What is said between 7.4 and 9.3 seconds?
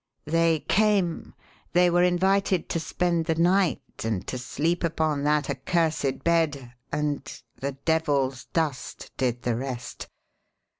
the devil's dust